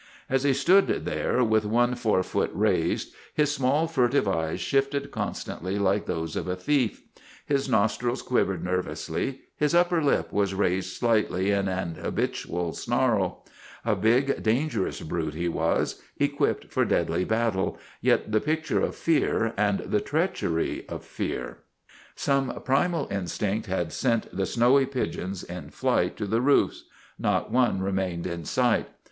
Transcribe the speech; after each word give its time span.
As 0.31 0.41
he 0.41 0.53
stood 0.55 0.87
there, 1.05 1.43
with 1.43 1.63
one 1.63 1.93
forefoot 1.93 2.49
raised, 2.55 3.13
his 3.35 3.53
small 3.53 3.85
furtive 3.85 4.27
eyes 4.27 4.59
shifted 4.59 5.11
constantly 5.11 5.77
like 5.77 6.07
those 6.07 6.35
of 6.35 6.47
a 6.47 6.55
thief. 6.55 7.03
His 7.45 7.69
nostrils 7.69 8.23
quivered 8.23 8.63
nervously; 8.63 9.41
his 9.55 9.75
upper 9.75 10.01
lip 10.03 10.33
was 10.33 10.55
raised 10.55 10.89
slightly 10.97 11.51
in 11.51 11.67
an 11.67 11.97
habitual 12.01 12.73
snarl. 12.73 13.45
A 13.85 13.95
big, 13.95 14.41
dangerous 14.41 15.01
brute 15.01 15.35
he 15.35 15.47
was, 15.47 16.01
equipped 16.19 16.71
for 16.73 16.83
deadly 16.83 17.23
battle, 17.23 17.77
yet 18.01 18.31
the 18.31 18.41
picture 18.41 18.81
of 18.81 18.95
fear 18.95 19.53
and 19.55 19.81
the 19.81 20.01
treachery 20.01 20.83
of 20.89 21.05
fear. 21.05 21.37
1 21.37 21.37
84 21.37 21.37
THE 21.37 21.59
BLOOD 21.59 21.59
OF 21.59 21.87
HIS 21.91 22.23
FATHERS 22.23 22.23
Some 22.55 22.63
primal 22.63 23.07
instinct 23.11 23.67
had 23.67 23.93
sent 23.93 24.35
the 24.35 24.47
snowy 24.47 24.87
pigeons 24.87 25.43
in 25.43 25.69
flight 25.69 26.17
to 26.17 26.25
the 26.25 26.41
roofs; 26.41 26.85
not 27.19 27.51
one 27.51 27.83
remained 27.83 28.25
in 28.25 28.45
sight. 28.45 28.87